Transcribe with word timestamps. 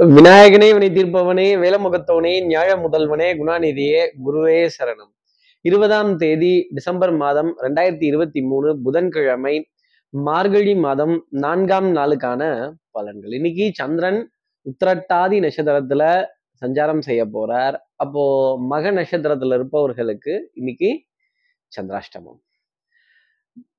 விநாயகனே 0.00 0.72
வினை 0.72 0.88
தீர்ப்பவனே 0.88 1.46
வேலமுகத்தவனே 1.62 2.44
நியாய 2.44 2.76
முதல்வனே 2.76 3.28
குணாநிதியே 3.38 4.02
குருவே 4.24 4.68
சரணம். 4.78 5.10
இருபதாம் 5.60 6.16
தேதி 6.16 6.68
டிசம்பர் 6.74 7.12
மாதம் 7.12 7.58
ரெண்டாயிரத்தி 7.58 8.04
இருபத்தி 8.04 8.42
மூணு 8.42 8.78
புதன்கிழமை 8.82 9.70
மார்கழி 10.10 10.74
மாதம் 10.74 11.26
நான்காம் 11.30 11.94
நாளுக்கான 11.94 12.72
பலன்கள். 12.98 13.34
இன்னைக்கு 13.34 13.70
சந்திரன் 13.74 14.30
உத்திரட்டாதி 14.64 15.38
நட்சத்திரத்துல 15.38 16.26
சஞ்சாரம் 16.64 17.00
செய்ய 17.00 17.26
போறார். 17.26 17.76
அப்போ 17.96 18.56
மக 18.60 18.92
நட்சத்திரத்துல 18.92 19.54
இருப்பவர்களுக்கு 19.54 20.50
இன்னைக்கு 20.54 21.02
சந்திராஷ்டமம். 21.80 22.40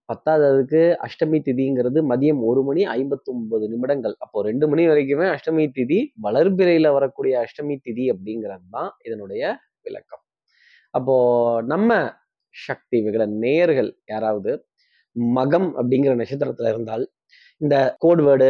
பத்தாவதுக்கு 0.09 0.81
அஷ்டமி 1.05 1.39
திதிங்கிறது 1.47 1.99
மதியம் 2.11 2.41
ஒரு 2.49 2.61
மணி 2.67 2.81
ஐம்பத்தொன்பது 2.95 3.65
நிமிடங்கள். 3.73 4.15
அப்போ 4.19 4.37
ரெண்டு 4.49 4.65
மணி 4.71 4.83
வரைக்குமே 4.91 5.27
அஷ்டமி 5.35 5.65
திதி 5.77 5.99
வளர்பிறையில 6.25 6.87
வரக்கூடிய 6.97 7.33
அஷ்டமி 7.45 7.75
திதி 7.87 8.05
அப்படிங்கிறது 8.13 8.67
தான் 8.77 8.89
இதனுடைய 9.07 9.43
விளக்கம். 9.87 10.23
அப்போ 10.93 11.15
நம்ம 11.65 11.91
சக்தி 12.55 12.97
விகட 13.05 13.23
நேர்கள் 13.43 13.91
யாராவது 14.05 14.51
மகம் 15.35 15.69
அப்படிங்கிற 15.79 16.13
நட்சத்திரத்துல 16.21 16.71
இருந்தால் 16.73 17.03
இந்த 17.61 17.75
கோட்வேர்டு 18.03 18.49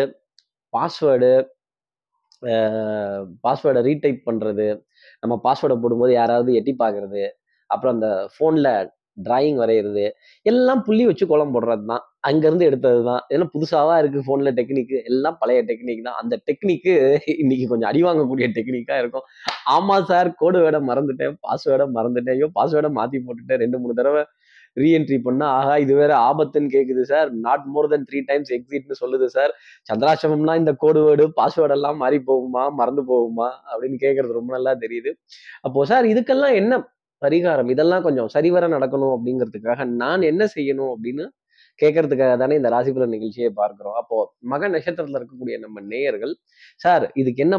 பாஸ்வேர்டு 0.73 1.31
பாஸ்வேர்டை 3.43 3.81
ரீடைப் 3.87 4.25
பண்றது 4.27 4.67
நம்ம 5.23 5.33
பாஸ்வேர்டை 5.45 5.77
போடும்போது 5.83 6.13
யாராவது 6.13 6.51
எட்டி 6.59 6.73
பார்க்கறது 6.83 7.23
அப்புறம் 7.69 7.95
அந்த 7.97 8.09
ஃபோனில் 8.33 8.71
டிராயிங் 9.25 9.59
வரைகிறது 9.63 10.05
எல்லாம் 10.45 10.81
புள்ளி 10.87 11.03
வச்சு 11.09 11.25
கோலம் 11.31 11.53
போடுறது 11.55 11.85
தான் 11.91 12.03
அங்கேருந்து 12.29 12.67
எடுத்தது 12.69 13.01
தான் 13.09 13.21
இதெல்லாம் 13.29 13.51
புதுசாகவாக 13.55 13.99
இருக்குது 14.01 14.25
ஃபோனில் 14.27 14.55
டெக்னிக்கு 14.59 14.97
எல்லாம் 15.11 15.37
பழைய 15.41 15.59
டெக்னிக் 15.69 16.05
தான். 16.07 16.17
அந்த 16.21 16.35
டெக்னிக்கு 16.47 16.93
இன்னைக்கு 17.43 17.65
கொஞ்சம் 17.71 17.89
அடி 17.91 18.01
வாங்கக்கூடிய 18.07 18.47
டெக்னிக்காக 18.57 19.01
இருக்கும். 19.03 19.25
ஆமாம் 19.75 20.07
சார் 20.11 20.29
கோடு 20.41 20.59
வேட 20.65 20.79
மறந்துட்டேன் 20.89 21.37
பாஸ்வேர்டை 21.47 21.87
மறந்துட்டேன். 21.97 22.35
ஐயோ 22.39 22.49
பாஸ்வேர்டை 22.59 22.91
மாற்றி 22.99 23.19
போட்டுட்டேன். 23.27 23.61
ரெண்டு 23.65 23.79
மூணு 23.83 23.95
தடவை 24.01 24.23
ரீஎன்ட்ரி 24.77 25.17
பண்ணா 25.25 25.45
ஆஹா 25.59 25.75
இது 25.83 25.93
வேற 25.99 26.11
ஆபத்துன்னு 26.27 26.69
கேட்குது 26.73 27.03
sir 27.11 27.29
not 27.45 27.65
more 27.73 27.87
than 27.93 28.05
three 28.09 28.19
times 28.27 28.51
எக்ஸிட்னு 28.57 28.95
சொல்லுது 29.01 29.27
சார் 29.35 29.51
சந்திராசிரமம்னா 29.89 30.53
இந்த 30.61 30.71
கோடு 30.83 30.99
வேர்டு 31.05 31.25
பாஸ்வேர்டு 31.39 31.75
எல்லாம் 31.77 31.97
மாறி 32.03 32.19
போகுமா 32.29 32.63
மறந்து 32.79 33.03
போகுமா 33.11 33.47
அப்படின்னு 33.71 33.97
கேட்கறது 34.05 34.37
ரொம்ப 34.39 34.51
நல்லா 34.57 34.73
தெரியுது. 34.83 35.11
அப்போ 35.67 35.85
சார் 35.91 36.07
இதுக்கெல்லாம் 36.13 36.55
என்ன 36.61 36.81
பரிகாரம் 37.21 37.69
இதெல்லாம் 37.73 38.05
கொஞ்சம் 38.07 38.29
சரிவர 38.35 38.67
நடக்கணும் 38.75 39.13
அப்படிங்கிறதுக்காக 39.15 39.85
நான் 40.01 40.23
என்ன 40.31 40.43
செய்யணும் 40.55 40.91
அப்படின்னு 40.95 41.25
கேட்கறதுக்காக 41.79 42.33
தானே 42.41 42.55
இந்த 42.59 42.69
ராசிபலன் 42.75 43.13
நிகழ்ச்சியை 43.15 43.49
பார்க்கிறோம். 43.59 43.97
அப்போ 44.01 44.17
மக 44.53 44.69
நட்சத்திரத்துல 44.75 45.19
இருக்கக்கூடிய 45.19 45.57
நம்ம 45.65 45.81
நேயர்கள் 45.91 46.33
சார் 46.85 47.05
இதுக்கு 47.21 47.43
என்ன 47.45 47.57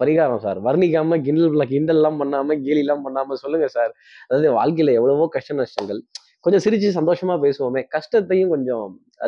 பரிகாரம் 0.00 0.42
சார்? 0.44 0.58
வர்ணிக்காம 0.66 1.18
கிண்டல் 1.26 1.70
கிண்டல்லாம் 1.72 2.18
பண்ணாம 2.22 2.56
கேலிலாம் 2.66 3.04
பண்ணாம 3.06 3.36
சொல்லுங்க 3.44 3.66
சார். 3.76 3.92
அதாவது 4.28 4.48
வாழ்க்கையில 4.58 4.94
எவ்வளவோ 4.98 5.26
கஷ்ட 5.36 5.56
நஷ்டங்கள். 5.60 6.00
கொஞ்சம் 6.44 6.62
சிரிச்சு 6.64 6.88
சந்தோஷமா 6.98 7.34
பேசுவோமே. 7.44 7.82
கஷ்டத்தையும் 7.96 8.52
கொஞ்சம் 8.54 8.86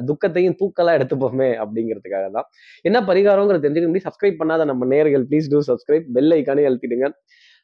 துக்கத்தையும் 0.09 0.57
தூக்கலா 0.61 0.93
எடுத்துப்போமே 0.99 1.51
அப்படிங்கிறதுக்காக 1.65 2.27
தான். 2.37 2.47
என்ன 2.89 2.99
பரிகாரங்கிறத 3.11 3.63
தெரிஞ்சுக்க 3.65 3.91
முடியும் 3.91 4.09
சப்ஸ்கிரைப் 4.09 4.41
பண்ணாத 4.43 4.65
நம்ம 4.71 4.89
நேர்கள் 4.95 5.27
ப்ளீஸ் 5.31 5.51
டூ 5.53 5.61
சப்ஸ்கிரைப் 5.71 6.07
பெல் 6.17 6.35
ஐக்கானே 6.39 6.65
அழுத்திடுங்க. 6.71 7.09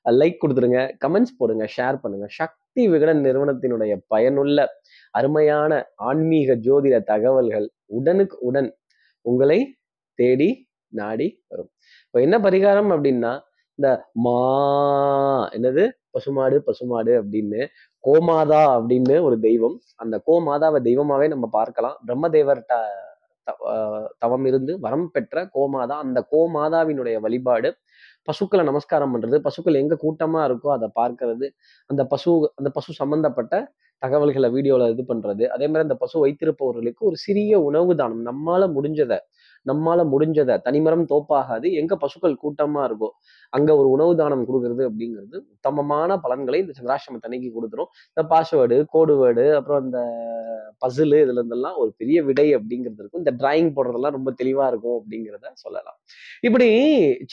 லைக் 0.04 0.40
கொடுத்துருங்க 0.42 0.80
கமெண்ட்ஸ் 1.04 1.36
போடுங்க 1.38 1.64
ஷேர் 1.76 1.96
பண்ணுங்க. 2.02 2.26
சக்தி 2.28 2.88
விகடன் 2.88 3.20
நிறுவனத்தினுடைய 3.24 3.96
பயனுள்ள 4.06 4.66
அருமையான 5.10 5.72
ஆன்மீக 5.94 6.54
ஜோதிட 6.54 7.02
தகவல்கள் 7.02 7.70
உடனுக்கு 7.86 8.38
உடன் 8.38 8.76
உங்களை 9.22 9.78
தேடி 10.14 10.68
நாடி 10.88 11.44
வரும். 11.48 11.70
இப்போ 12.06 12.20
என்ன 12.20 12.38
பரிகாரம் 12.38 12.90
அப்படின்னா 12.94 13.32
இந்த 13.78 14.06
மா 14.12 14.38
என்னது? 15.52 15.90
பசுமாடு 16.10 16.62
பசுமாடு 16.62 17.22
அப்படின்னு 17.22 17.66
கோமாதா 18.08 18.62
அப்படின்னு 18.76 19.22
ஒரு 19.22 19.40
தெய்வம். 19.40 19.80
அந்த 19.96 20.22
கோமாதாவை 20.26 20.78
தெய்வமாவே 20.88 21.28
நம்ம 21.28 21.48
பார்க்கலாம். 21.52 21.96
பிரம்மதேவர்கிட்ட 22.06 22.74
தவம் 24.22 24.46
இருந்து 24.50 24.72
வரம் 24.80 25.08
பெற்ற 25.12 25.44
கோமாதா. 25.56 25.96
அந்த 26.04 26.20
கோமாதாவினுடைய 26.32 27.16
வழிபாடு 27.20 27.70
பசுக்களை 28.28 28.62
நமஸ்காரம் 28.64 29.12
பண்றது 29.14 29.38
பசுக்கள் 29.46 29.80
எங்க 29.82 29.94
கூட்டமா 30.04 30.40
இருக்கோ 30.48 30.70
அதை 30.76 30.88
பார்க்கறது 31.00 31.46
அந்த 31.90 32.02
பசு 32.06 32.32
அந்த 32.56 32.70
பசு 32.70 32.90
சம்பந்தப்பட்ட 32.94 33.54
தகவல்களை 34.02 34.48
வீடியோல 34.56 34.84
இது 34.92 35.02
பண்றது. 35.08 35.44
அதே 35.54 35.66
மாதிரி 35.68 35.86
அந்த 35.88 35.96
பசு 35.96 36.16
வைத்திருப்பவர்களுக்கு 36.24 37.02
ஒரு 37.10 37.16
சிறிய 37.26 37.52
உணவு 37.68 37.92
தானம். 37.96 38.22
நம்மால 38.30 38.62
முடிஞ்சதை 38.76 39.18
நம்மால 39.66 40.00
முடிஞ்சதை 40.12 40.54
தனிமரம் 40.66 41.04
தோப்பாகாது 41.12 41.68
எங்க 41.80 41.94
பசுக்கள் 42.02 42.40
கூட்டமா 42.42 42.82
இருக்கோ 42.88 43.08
அங்க 43.52 43.70
ஒரு 43.80 43.88
உணவு 43.94 44.12
தானம் 44.20 44.46
கொடுக்கறது 44.48 44.82
அப்படிங்கிறது 44.88 45.36
உத்தமமான 45.54 46.16
பலன்களை 46.24 46.60
இந்த 46.64 46.74
சந்திராசிரமத்தை 46.78 47.28
அன்னைக்கு 47.28 47.50
கொடுத்துரும். 47.56 47.90
இந்த 48.10 48.22
பாஸ்வேர்டு 48.32 48.78
கோடு 48.94 49.14
வேர்டு 49.22 49.46
அப்புறம் 49.58 49.82
இந்த 49.86 50.00
பசிலு 50.84 51.16
இதுல 51.24 51.40
இருந்தெல்லாம் 51.40 51.78
ஒரு 51.82 51.90
பெரிய 52.00 52.18
விடை 52.28 52.46
அப்படிங்கிறது 52.56 53.02
இருக்கும். 53.02 53.22
இந்த 53.24 53.32
டிராயிங் 53.40 53.70
போடுறதெல்லாம் 53.76 54.16
ரொம்ப 54.18 54.30
தெளிவா 54.40 54.66
இருக்கும் 54.72 54.96
அப்படிங்கிறத 54.98 55.46
சொல்லலாம். 55.64 55.98
இப்படி 56.48 56.68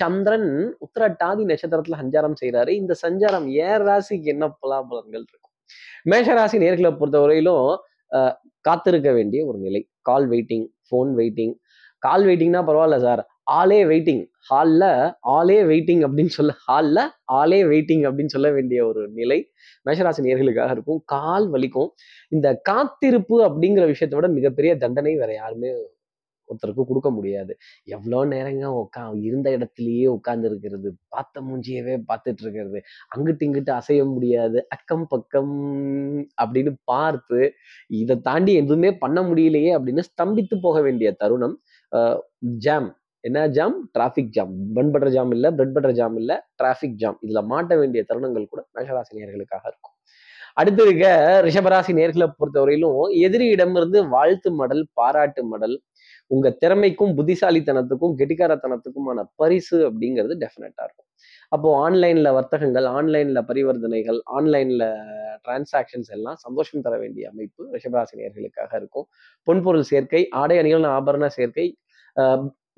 சந்திரன் 0.02 0.50
உத்திரட்டாதி 0.86 1.44
நட்சத்திரத்துல 1.52 2.00
சஞ்சாரம் 2.04 2.40
செய்யறாரு 2.42 2.74
இந்த 2.82 2.96
சஞ்சாரம் 3.04 3.48
ஏர் 3.68 3.86
ராசிக்கு 3.90 4.34
என்ன 4.36 4.48
பலாபலன்கள் 4.64 5.26
இருக்கும்? 5.30 5.54
மேஷராசி 6.12 6.58
நேர்களை 6.64 6.92
பொறுத்தவரையிலும் 7.00 7.70
காத்திருக்க 8.66 9.10
வேண்டிய 9.18 9.42
ஒரு 9.50 9.58
நிலை. 9.66 9.82
Call 10.10 10.28
waiting 10.34 10.68
phone 10.88 11.10
waiting 11.20 11.56
call 11.98 12.26
வெயிட்டிங்னா 12.26 12.62
பரவாயில்ல 12.70 13.00
சார் 13.02 13.22
ஆலே 13.52 13.80
வெயிட்டிங் 13.92 14.24
ஹாலில் 14.50 14.90
ஆலே 15.38 15.60
வெயிட்டிங் 15.72 16.02
அப்படின்னு 16.08 16.34
சொல்ல 16.38 16.54
ஹாலில் 16.66 17.04
ஆலே 17.34 17.60
வெயிட்டிங் 17.72 18.04
அப்படின்னு 18.08 18.26
சொல்ல 18.26 18.52
வேண்டிய 18.52 18.86
ஒரு 18.86 19.10
நிலை 19.10 19.40
மேஷராசி 19.86 20.22
நேர்களுக்காக 20.28 20.72
இருக்கும். 20.72 21.02
கால் 21.06 21.52
வலிக்கும். 21.52 21.90
இந்த 22.30 22.48
காத்திருப்பு 22.62 23.36
அப்படிங்கிற 23.48 23.86
விஷயத்த 23.94 24.16
விட 24.16 24.28
மிகப்பெரிய 24.28 24.78
தண்டனை 24.78 25.16
வேற 25.16 25.34
யாருமே 25.34 25.70
ஒருத்தருக்கு 26.50 26.84
கொடுக்க 26.86 27.10
முடியாது. 27.10 27.58
எவ்வளோ 27.84 28.26
நேரங்க 28.26 28.66
உட்கா 28.82 29.20
இருந்த 29.22 29.48
இடத்துலயே 29.58 30.06
உட்கார்ந்து 30.08 30.48
இருக்கிறது. 30.48 30.96
பார்த்த 31.08 31.42
மூஞ்சியவே 31.42 31.96
பார்த்துட்டு 32.08 32.44
இருக்கிறது. 32.46 32.82
அங்கிட்டு 33.16 33.46
இங்கிட்டு 33.48 33.72
அசைய 33.80 34.06
முடியாது. 34.14 34.68
அக்கம் 34.70 35.08
பக்கம் 35.08 35.56
அப்படின்னு 36.44 36.74
பார்த்து 36.84 37.54
இதை 37.88 38.22
தாண்டி 38.22 38.54
எதுவுமே 38.54 38.92
பண்ண 38.98 39.22
முடியலையே 39.22 39.74
அப்படின்னு 39.78 40.04
ஸ்தம்பித்து 40.12 40.58
போக 40.62 40.82
வேண்டிய 40.82 41.12
தருணம். 41.12 41.62
ஜாம் 42.66 42.90
என்ன 43.24 43.40
jam 43.48 43.78
traffic 43.98 44.34
jam 44.38 44.54
bun 44.76 44.92
butter 44.92 45.14
jam 45.16 45.32
இல்லை 45.32 45.50
பிரெட் 45.52 45.74
பட்டர் 45.74 45.96
ஜாம் 46.00 46.18
இல்லை 46.22 46.36
டிராஃபிக் 46.62 46.98
ஜாம் 47.02 47.18
இதுல 47.26 47.42
மாட்ட 47.52 47.78
வேண்டிய 47.80 48.02
தருணங்கள் 48.10 48.52
கூட 48.52 48.62
மேஷராசி 48.76 49.18
நேர்களுக்காக 49.20 49.64
இருக்கும். 49.72 49.94
அடுத்து 50.54 50.82
இருக்க 50.86 51.08
ரிஷபராசி 51.46 51.92
நேர்களை 52.00 52.28
பொறுத்தவரையிலும் 52.40 53.02
எதிரியிடமிருந்து 53.26 54.00
வாழ்த்து 54.16 54.52
மடல் 54.52 54.84
பாராட்டு 54.94 55.42
மடல் 55.46 55.76
உங்க 56.32 56.48
திறமைக்கும் 56.62 57.14
புத்திசாலித்தனத்துக்கும் 57.18 58.16
கெட்டிக்காரத்தனத்துக்குமான 58.20 59.20
பரிசு 59.42 59.78
அப்படிங்கிறது 59.90 60.36
டெஃபினட்டா 60.44 60.84
இருக்கும். 60.88 61.08
அப்போ 61.52 61.70
ஆன்லைன்ல 61.86 62.30
வர்த்தகங்கள் 62.38 62.88
ஆன்லைன்ல 62.98 63.42
பரிவர்த்தனைகள் 63.50 64.20
ஆன்லைன்ல 64.38 64.86
டிரான்சாக்ஷன்ஸ் 65.46 66.12
எல்லாம் 66.18 66.38
சந்தோஷம் 66.46 66.84
தர 66.86 66.94
வேண்டிய 67.04 67.26
அமைப்பு 67.34 67.62
ரிஷபராசினியர்களுக்காக 67.76 68.72
இருக்கும். 68.82 69.08
பொன்பொருள் 69.48 69.90
சேர்க்கை 69.92 70.22
ஆடை 70.42 70.58
அணிகள் 70.62 70.88
ஆபரண 70.98 71.28
சேர்க்கை 71.38 71.68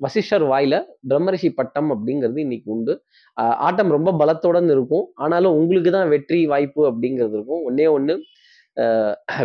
வசிஷ்டர் 0.04 0.44
வாயில 0.50 0.74
பிரம்மரிஷி 1.10 1.48
பட்டம் 1.56 1.88
அப்படிங்கிறது 1.94 2.38
இன்னைக்கு 2.44 2.68
உண்டு. 2.74 2.92
ஆட்டம் 3.66 3.90
ரொம்ப 3.96 4.10
பலத்துடன் 4.20 4.68
இருக்கும். 4.74 5.04
ஆனாலும் 5.24 5.56
உங்களுக்கு 5.60 5.90
தான் 5.96 6.12
வெற்றி 6.14 6.38
வாய்ப்பு 6.52 6.82
அப்படிங்கிறது 6.90 7.36
இருக்கும். 7.38 7.64
ஒன்னே 7.68 7.86
ஒன்று 7.96 8.14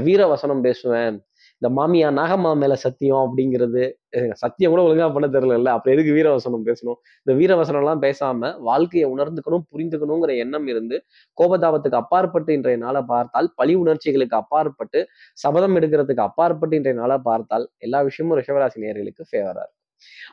வீர 0.05 0.21
வசனம் 0.33 0.61
பேசுவேன் 0.65 1.15
இந்த 1.61 1.67
மாமியா 1.77 2.07
நாகம்மா 2.17 2.49
மேல 2.61 2.73
சத்தியம் 2.83 3.21
அப்படிங்கிறது 3.25 3.83
சத்தியம் 4.41 4.71
கூட 4.73 4.81
ஒழுங்கா 4.87 5.07
பண்ண 5.15 5.27
தெரியல 5.35 5.69
அப்ப 5.75 5.87
எதுக்கு 5.93 6.11
வீரவசனம் 6.17 6.65
பேசணும்? 6.67 6.97
இந்த 7.21 7.33
வீரவசனம் 7.39 7.81
எல்லாம் 7.83 8.01
பேசாம 8.05 8.49
வாழ்க்கையை 8.69 9.05
உணர்ந்துக்கணும் 9.13 9.65
புரிந்துக்கணுங்கிற 9.71 10.33
எண்ணம் 10.43 10.67
இருந்து 10.73 10.97
கோபதாபத்துக்கு 11.37 11.99
அப்பாற்பட்டு 12.01 12.51
இன்றைய 12.57 12.79
நாளை 12.85 13.01
பார்த்தால் 13.13 13.49
பழி 13.59 13.75
உணர்ச்சிகளுக்கு 13.83 14.37
அப்பாற்பட்டு 14.41 15.01
சபதம் 15.37 15.77
எடுக்கிறதுக்கு 15.79 16.25
அப்பாற்பட்டு 16.29 16.77
இன்றைய 16.79 16.97
நாளை 17.01 17.17
பார்த்தால் 17.29 17.67
எல்லா 17.79 18.01
விஷயமும் 18.09 18.37
ரிஷவராசி 18.41 18.83
நேர்களுக்கு 18.85 19.23
ஃபேவரா 19.31 19.63
இருக்கும். 19.65 19.81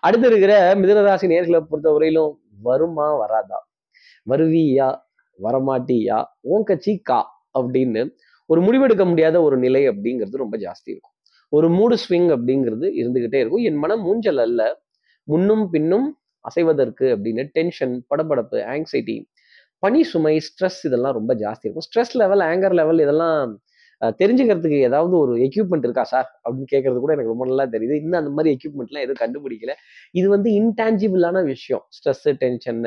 அடுத்து 0.07 0.27
இருக்கிற 0.31 0.53
மிதனராசி 0.83 1.27
நேர்களை 1.35 1.61
பொறுத்தவரையிலும் 1.71 2.33
வருமா 2.63 3.09
வராதா? 3.23 3.61
வருவியா? 4.27 4.89
வரமாட்டியா? 5.39 6.19
உன் 6.53 6.69
கட்சி 6.71 6.95
கா 7.11 7.21
அப்படின்னு 7.55 8.03
ஒரு 8.51 8.61
முடிவெடுக்க 8.67 9.05
முடியாத 9.11 9.37
ஒரு 9.47 9.57
நிலை 9.59 9.83
அப்படிங்கிறது 9.91 10.45
ரொம்ப 10.45 10.57
ஜாஸ்தி 10.65 10.91
இருக்கும். 10.95 11.12
ஒரு 11.57 11.69
மூடு 11.79 11.97
ஸ்விங் 12.05 12.29
அப்படிங்கிறது 12.37 12.87
இருந்துகிட்டே 13.01 13.41
இருக்கும். 13.43 13.65
என் 13.71 13.81
மனம் 13.85 14.05
மூஞ்சல் 14.07 14.43
அல்ல. 14.47 14.63
முன்னும் 15.29 15.65
பின்னும் 15.75 16.07
அசைவதற்கு 16.45 17.07
அப்படின்னு 17.15 17.43
டென்ஷன் 17.57 17.93
படபடப்பு 18.11 18.61
ஆங்ஸைட்டி 18.75 19.17
பனி 19.83 20.01
சுமை 20.13 20.35
ஸ்ட்ரெஸ் 20.47 20.81
இதெல்லாம் 20.89 21.15
ரொம்ப 21.19 21.33
ஜாஸ்தி 21.43 21.65
இருக்கும். 21.67 21.87
ஸ்ட்ரெஸ் 21.89 22.15
லெவல் 22.23 22.43
ஆங்கர் 22.49 22.77
லெவல் 22.81 23.03
இதெல்லாம் 23.05 23.53
தெரிஞ்சுக்கிறதுக்கு 24.21 24.79
ஏதாவது 24.87 25.15
ஒரு 25.23 25.33
எக்யூப்மெண்ட் 25.47 25.85
இருக்கா 25.87 26.05
சார் 26.13 26.29
அப்படின்னு 26.45 26.71
கேட்கறது 26.73 27.01
கூட 27.03 27.13
எனக்கு 27.17 27.33
ரொம்ப 27.33 27.45
நல்லா 27.51 27.65
தெரியுது. 27.75 27.97
இன்னும் 28.03 28.21
அந்த 28.21 28.33
மாதிரி 28.37 28.51
எக்யூப்மெண்ட்லாம் 28.57 29.05
எதுவும் 29.07 29.21
கண்டுபிடிக்கல. 29.23 29.73
இது 30.21 30.27
வந்து 30.35 30.49
இன்டான்ஜிபிளான 30.61 31.43
விஷயம். 31.51 31.83
ஸ்ட்ரெஸ்ஸு 31.97 32.33
டென்ஷன் 32.43 32.81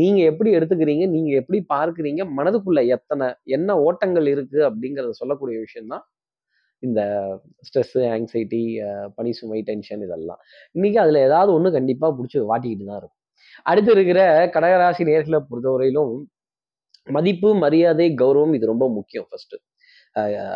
நீங்கள் 0.00 0.28
எப்படி 0.30 0.50
எடுத்துக்கிறீங்க? 0.58 1.06
நீங்கள் 1.14 1.38
எப்படி 1.42 1.60
பார்க்குறீங்க? 1.74 2.24
மனதுக்குள்ள 2.38 2.82
எத்தனை 2.96 3.28
என்ன 3.56 3.78
ஓட்டங்கள் 3.86 4.28
இருக்குது 4.34 4.66
அப்படிங்கிறத 4.70 5.16
சொல்லக்கூடிய 5.22 5.58
விஷயம்தான் 5.66 6.04
இந்த 6.82 7.00
ஸ்ட்ரெஸ்ஸு 7.66 8.02
ஆங்ஸைட்டி 8.14 8.62
பனி 9.16 9.32
சுமை 9.38 9.60
டென்ஷன் 9.70 10.02
இதெல்லாம். 10.06 10.40
இன்னைக்கு 10.76 10.98
அதில் 11.04 11.24
ஏதாவது 11.28 11.50
ஒன்று 11.56 11.70
கண்டிப்பாக 11.78 12.12
பிடிச்சி 12.18 12.44
வாட்டிக்கிட்டு 12.52 12.86
தான் 12.90 13.00
இருக்கும். 13.00 13.16
அடுத்து 13.70 13.90
இருக்கிற 13.96 14.20
கடகராசி 14.54 15.02
நேர்களை 15.10 15.40
பொறுத்தவரையிலும் 15.50 16.12
மதிப்பு 17.16 17.50
மரியாதை 17.64 18.06
கௌரவம் 18.22 18.54
இது 18.56 18.72
ரொம்ப 18.72 18.86
முக்கியம் 18.96 19.26
first 19.28 19.58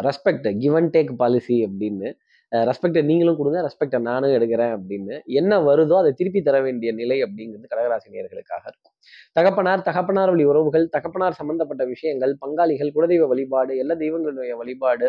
respect 0.08 0.46
give 0.62 0.76
and 0.80 0.92
take 0.96 1.12
policy 1.22 1.56
அப்படின்னு 1.66 2.08
ரெஸ்பெக்டை 2.52 3.02
நீங்களும் 3.10 3.36
கொடுங்க 3.38 3.58
ரெஸ்பெக்டை 3.66 3.98
நானும் 4.08 4.34
எடுக்கிறேன் 4.36 4.72
அப்படின்னு 4.76 5.14
என்ன 5.40 5.58
வருதோ 5.68 5.94
அதை 6.00 6.10
திருப்பி 6.18 6.40
தர 6.42 6.56
வேண்டிய 6.60 6.90
நிலை 6.92 7.18
அப்படிங்கிறது 7.26 7.70
கடகராசினியர்களுக்காக 7.72 8.64
இருக்கும். 8.70 8.94
தகப்பனார் 9.32 9.84
தகப்பனார் 9.88 10.30
வழி 10.30 10.44
உறவுகள் 10.44 10.86
தகப்பனார் 10.96 11.38
சம்பந்தப்பட்ட 11.40 11.84
விஷயங்கள் 11.84 12.32
பங்காளிகள் 12.42 12.92
குலதெய்வ 12.96 13.28
வழிபாடு 13.28 13.74
எல்லா 13.78 13.94
தெய்வங்களுடைய 13.94 14.54
வழிபாடு 14.56 15.08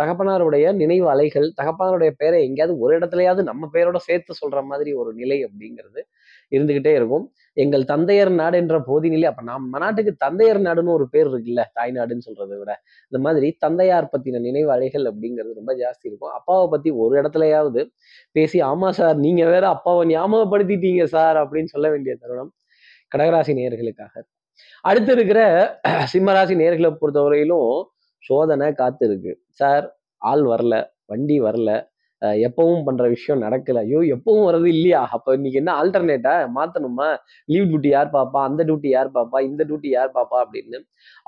தகப்பனாருடைய 0.00 0.66
நினைவு 0.82 1.08
அலைகள் 1.14 1.48
தகப்பனாருடைய 1.60 2.12
பேரை 2.22 2.40
எங்கேயாவது 2.48 2.76
ஒரு 2.78 2.94
இடத்துலயாவது 2.98 3.44
நம்ம 3.50 3.70
பேரோட 3.74 4.00
சேர்த்து 4.08 4.34
சொல்ற 4.42 4.60
மாதிரி 4.64 4.92
ஒரு 4.92 5.12
நிலை 5.14 5.38
அப்படிங்கிறது 5.44 6.02
இருந்துகிட்டே 6.50 6.92
இருக்கும். 7.00 7.24
எங்கள் 7.56 7.84
தந்தையர் 7.84 8.32
நாடு 8.40 8.56
என்ற 8.62 8.76
போதினிலே 8.88 9.28
அப்ப 9.30 9.42
நம்ம 9.42 9.78
நாட்டுக்கு 9.78 10.12
தந்தையர் 10.24 10.60
நாடுன்னு 10.66 10.92
ஒரு 10.98 11.06
பேர் 11.08 11.28
இருக்குல்ல 11.32 11.62
தாய்நாடுன்னு 11.78 12.26
சொல்றதை 12.28 12.56
விட. 12.60 12.72
இந்த 13.12 13.18
மாதிரி 13.26 13.48
தந்தையார் 13.58 14.10
பத்தின 14.12 14.40
நினைவு 14.40 14.70
அப்படிங்கிறது 15.12 15.58
ரொம்ப 15.60 15.74
ஜாஸ்தி 15.82 16.06
இருக்கும். 16.10 16.32
அப்பாவை 16.38 16.66
பத்தி 16.74 16.90
ஒரு 17.04 17.14
இடத்துலயாவது 17.22 17.82
பேசி 18.32 18.60
ஆமா 18.62 18.90
சார் 19.00 19.16
நீங்க 19.26 19.44
வேற 19.54 19.64
அப்பாவை 19.68 20.02
ஞாபகப்படுத்திட்டீங்க 20.14 21.04
சார் 21.16 21.36
அப்படின்னு 21.36 21.72
சொல்ல 21.74 21.88
வேண்டிய 21.90 22.14
தருணம் 22.22 22.52
கடகராசி 23.12 23.52
நேயர்களுக்காக. 23.60 24.14
அடுத்து 24.84 25.12
இருக்கிற 25.12 25.40
சிம்மராசி 26.12 26.54
நேர்களை 26.62 26.90
பொறுத்தவரையிலும் 27.00 27.70
சோதனை 28.24 28.68
காத்து 28.72 29.04
இருக்கு 29.06 29.32
சார் 29.60 29.84
ஆள் 30.22 30.44
வரல 30.44 30.74
வண்டி 31.06 31.36
வரல 31.40 31.70
எப்பவும் 32.22 32.84
பண்ற 32.84 33.08
விஷயம் 33.08 33.42
நடக்கல. 33.42 33.78
ஐயோ 33.78 34.00
எப்பவும் 34.16 34.46
வர்றது 34.48 34.66
இல்லையா? 34.66 35.06
அப்ப 35.10 35.34
இன்னைக்கு 35.34 35.58
என்ன 35.58 35.72
ஆல்டர்னேட்டா 35.82 36.34
மாத்தணுமா? 36.56 37.16
லீவ் 37.44 37.68
டியூட்டி 37.70 37.88
யார் 37.88 38.10
பாப்பா? 38.10 38.40
அந்த 38.48 38.64
டியூட்டி 38.64 38.88
யார் 38.88 39.10
பாப்பா? 39.10 39.40
இந்த 39.40 39.64
டியூட்டி 39.64 39.88
யார் 39.88 40.10
பாப்பா? 40.14 40.44
அப்படின்னு 40.44 40.80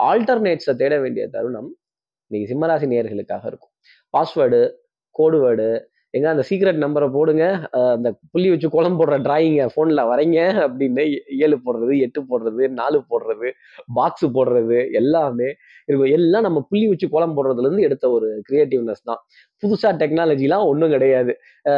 ஆல்டர்னேட்ஸை 0.02 0.74
தேட 0.76 1.00
வேண்டிய 1.00 1.28
தருணம் 1.28 1.70
இன்னைக்கு 2.30 2.50
சிம்மராசி 2.52 2.86
நேயர்களுக்காக 2.92 3.46
இருக்கும். 3.46 3.72
பாஸ்வேர்டு 4.14 4.60
கோடுவேர்டு 5.18 5.68
எங்க 6.14 6.26
அந்த 6.30 6.42
சீக்ரெட் 6.48 6.80
நம்பரை 6.84 7.06
போடுங்க. 7.10 7.44
அந்த 7.72 8.08
புள்ளி 8.30 8.48
வச்சு 8.50 8.68
குளம் 8.70 8.96
போடுற 8.98 9.14
டிராயிங்க 9.26 9.62
ஃபோன்ல 9.74 10.02
வரைங்க 10.10 10.40
அப்படின்னு 10.64 11.04
ஏ- 11.12 11.22
ஏழு 11.44 11.58
போடுறது 11.66 11.94
எட்டு 11.98 12.20
போடுறது 12.30 12.68
நாலு 12.80 12.98
போடுறது 13.10 13.50
பாக்ஸ் 13.94 14.26
போடுறது 14.26 14.78
எல்லாமே 14.92 15.48
இருக்கும். 15.86 16.10
எல்லாம் 16.18 16.42
நம்ம 16.42 16.66
புள்ளி 16.68 16.88
வச்சு 16.88 17.08
கோலம் 17.08 17.36
போடுறதுல 17.36 17.66
இருந்து 17.66 17.82
எடுத்த 17.82 18.10
ஒரு 18.10 18.28
கிரியேட்டிவ்னஸ் 18.50 19.04
தான். 19.04 19.20
புதுசா 19.62 19.88
டெக்னாலஜிலாம் 20.02 20.66
ஒன்றும் 20.66 20.90
கிடையாது. 20.90 21.34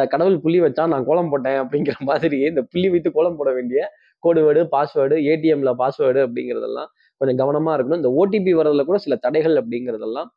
கடவுள் 0.08 0.40
புள்ளி 0.40 0.60
வச்சா 0.60 0.86
நான் 0.88 1.04
கோலம் 1.04 1.30
போட்டேன் 1.30 1.60
அப்படிங்கிற 1.62 1.98
மாதிரி 2.10 2.40
இந்த 2.50 2.62
புள்ளி 2.70 2.90
வைத்து 2.90 3.12
கோலம் 3.12 3.36
போட 3.36 3.52
வேண்டிய 3.52 3.88
கோடுவேர்டு 4.26 4.62
பாஸ்வேர்டு 4.74 5.16
ஏடிஎம்ல 5.30 5.72
பாஸ்வேர்டு 5.78 6.20
அப்படிங்கிறதெல்லாம் 6.26 6.90
கொஞ்சம் 7.20 7.40
கவனமா 7.42 7.70
இருக்கணும். 7.70 8.00
இந்த 8.02 8.10
ஓடிபி 8.20 8.52
வரதுல 8.60 8.84
கூட 8.84 8.98
சில 8.98 9.16
தடைகள் 9.16 9.56
அப்படிங்கிறதெல்லாம் 9.56 10.28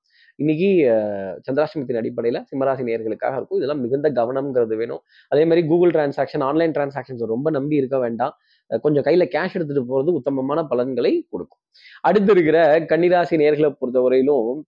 இன்னைக்கு 0.42 0.68
சந்திராஷ்டமத்தின் 1.46 2.00
அடிப்படையில் 2.00 2.40
சிம்மராசி 2.50 2.84
நேயர்களுக்காக 2.88 3.36
இருக்கும். 3.38 3.58
இதெல்லாம் 3.60 3.82
மிகுந்த 3.86 4.08
கவனம்ங்கிறது 4.20 4.76
வேணும். 4.82 5.02
அதே 5.32 5.44
மாதிரி 5.50 5.62
கூகுள் 5.68 5.94
டிரான்சாக்ஷன் 5.96 6.44
ஆன்லைன் 6.50 6.74
டிரான்சாக்ஷன்ஸ் 6.76 7.24
ரொம்ப 7.34 7.50
நம்பி 7.58 7.76
இருக்க 7.82 7.98
வேண்டாம். 8.04 8.34
கொஞ்சம் 8.86 9.06
கையில 9.08 9.26
கேஷ் 9.36 9.56
எடுத்துட்டு 9.58 9.84
போறது 9.92 10.14
உத்தமமான 10.20 10.64
பலன்களை 10.72 11.14
கொடுக்கும். 11.30 11.62
அடுத்து 12.10 12.32
இருக்கிற 12.36 12.60
கன்னிராசி 12.92 13.36
நேர்களை 13.44 13.72
பொறுத்தவரையிலும் 13.82 14.62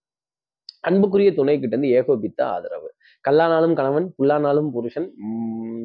அன்புக்குரிய 0.89 1.29
துணை 1.39 1.55
கிட்ட 1.59 1.75
இருந்து 1.75 1.95
ஏகோபித்த 1.99 2.41
ஆதரவு. 2.55 2.89
கல்லானாலும் 3.27 3.75
கணவன் 3.79 4.07
புல்லானாலும் 4.17 4.69
புருஷன் 4.75 5.07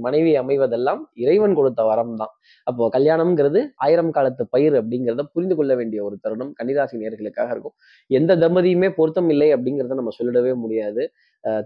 மனைவி 0.05 0.33
அமைவதெல்லாம் 0.41 1.01
இறைவன் 1.23 1.55
கொடுத்த 1.59 1.83
வரம் 1.89 2.15
தான் 2.21 2.33
அப்போ 2.69 2.89
கல்யாணம்ங்கிறது 2.97 3.61
ஆயிரம் 3.85 4.13
காலத்து 4.17 4.43
பயிர் 4.55 4.75
அப்படிங்கிறத 4.81 5.23
புரிந்து 5.35 5.55
கொள்ள 5.59 5.73
வேண்டிய 5.81 6.01
ஒரு 6.07 6.17
தருணம். 6.25 6.51
கன்னிராசி 6.59 7.01
நேர்களுக்காக 7.03 7.49
இருக்கும். 7.55 7.75
எந்த 8.11 8.33
தம்பதியுமே 8.45 8.89
பொருத்தம் 8.99 9.31
இல்லை 9.35 9.49
அப்படிங்கிறத 9.57 9.97
நம்ம 10.01 10.13
சொல்லிடவே 10.19 10.53
முடியாது. 10.65 11.05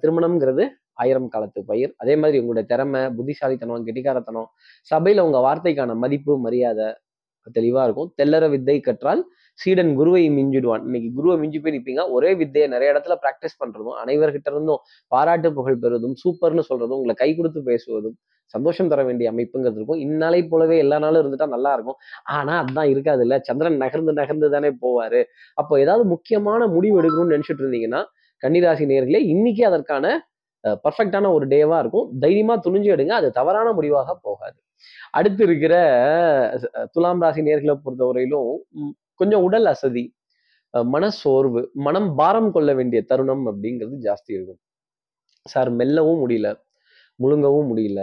திருமணம்ங்கிறது 0.03 0.65
ஆயிரம் 1.03 1.29
காலத்து 1.35 1.61
பயிர். 1.71 1.93
அதே 2.03 2.15
மாதிரி 2.23 2.37
உங்களுடைய 2.43 2.67
திறமை 2.73 3.03
புத்திசாலித்தனம் 3.19 3.87
கெட்டிக்காரத்தனம் 3.89 4.49
சபையில 4.91 5.25
உங்க 5.29 5.41
வார்த்தைக்கான 5.49 5.97
மதிப்பு 6.05 6.35
மரியாதை 6.47 6.89
தெளிவா 7.57 7.83
இருக்கும். 7.89 8.09
தெல்லற 8.21 8.45
வித்தை 8.55 8.79
கற்றால் 8.89 9.23
சீடன் 9.61 9.93
குருவை 9.99 10.23
மிஞ்சிடுவான். 10.39 10.83
இன்னைக்கு 10.89 11.11
குருவை 11.19 11.37
மிஞ்சி 11.43 11.59
போய் 11.63 11.75
நிற்பீங்க 11.77 12.03
ஒரே 12.17 12.31
வித்தையை 12.41 12.67
நிறைய 12.75 12.89
இடத்துல 12.95 13.15
ப்ராக்டிஸ் 13.25 13.59
பண்றதும் 13.63 13.97
அனைவர்கிட்ட 14.03 14.49
இருந்தும் 14.55 14.83
பாராட்டு 15.13 15.51
புகழ் 15.59 15.81
பெறுவதும் 15.85 16.17
சூப்பர்னு 16.23 16.65
சொல்றதும் 16.71 16.99
உங்களை 16.99 17.17
கை 17.23 17.31
கொடுத்து 17.39 17.63
பேசுவதும் 17.71 18.17
சந்தோஷம் 18.55 18.91
தர 18.91 19.01
வேண்டிய 19.09 19.27
அமைப்புங்கிறது 19.33 19.79
இருக்கும். 19.79 20.01
இந்நாளை 20.05 20.39
போலவே 20.53 20.77
எல்லா 20.85 20.99
நாளும் 21.05 21.21
இருந்துட்டா 21.23 21.49
நல்லா 21.55 21.71
இருக்கும். 21.77 21.99
ஆனா 22.37 22.53
அதுதான் 22.61 22.91
இருக்காது 22.93 23.23
இல்ல 23.27 23.37
சந்திரன் 23.49 23.77
நகர்ந்து 23.83 24.13
நகர்ந்து 24.21 24.49
தானே 24.55 24.71
போவாரு. 24.85 25.21
அப்போ 25.61 25.75
ஏதாவது 25.85 26.05
முக்கியமான 26.15 26.61
முடிவு 26.77 26.97
எடுக்கணும்னு 27.01 27.35
நினைச்சிட்டு 27.35 27.65
இருந்தீங்கன்னா 27.65 28.01
கன்னிராசி 28.43 28.87
நேர்களே 28.93 29.21
இன்னைக்கு 29.35 29.65
அதற்கான 29.71 30.07
பர்ஃபெக்டான 30.85 31.27
ஒரு 31.37 31.47
டேவா 31.53 31.77
இருக்கும். 31.83 32.07
தைரியமா 32.23 32.55
துணிஞ்சு 32.67 32.89
எடுங்க. 32.95 33.13
அது 33.21 33.29
தவறான 33.39 33.69
முடிவாக 33.79 34.15
போகாது. 34.27 34.59
அடுத்து 35.19 35.43
இருக்கிற 35.49 35.75
துலாம் 36.95 37.23
ராசி 37.25 37.43
நேர்களை 37.49 37.75
பொறுத்தவரையிலும் 37.85 38.51
கொஞ்சம் 39.21 39.45
உடல் 39.45 39.69
அசதி 39.69 40.05
மன 40.75 40.85
மனசோர்வு 40.93 41.61
மனம் 41.87 42.09
பாரம் 42.17 42.51
கொள்ள 42.55 42.71
வேண்டிய 42.79 43.01
தருணம் 43.11 43.45
அப்படிங்கிறது 43.51 43.97
ஜாஸ்தி 44.07 44.31
இருக்கும். 44.37 44.61
சார் 45.47 45.71
மெல்லவும் 45.81 46.21
முடியல 46.23 46.49
முழுங்கவும் 47.21 47.69
முடியல 47.71 48.01